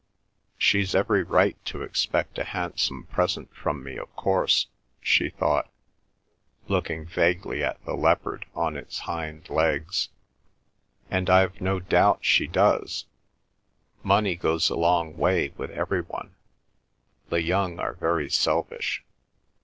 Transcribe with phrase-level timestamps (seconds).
[0.57, 4.65] "She's every right to expect a handsome present from me, of course,"
[4.99, 5.69] she thought,
[6.67, 10.09] looking vaguely at the leopard on its hind legs,
[11.11, 13.05] "and I've no doubt she does!
[14.01, 16.33] Money goes a long way with every one.
[17.29, 19.03] The young are very selfish.